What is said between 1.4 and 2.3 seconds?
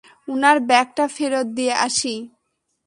দিয়ে আসি।